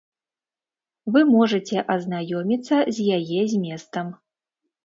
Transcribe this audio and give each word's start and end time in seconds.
Вы 1.17 1.23
можаце 1.33 1.77
азнаёміцца 1.97 2.75
з 2.97 3.21
яе 3.21 3.41
зместам. 3.53 4.07